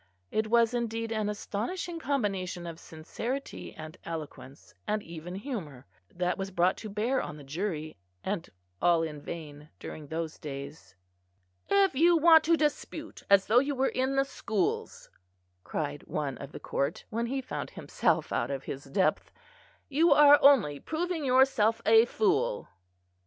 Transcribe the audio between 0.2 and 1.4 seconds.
It was indeed an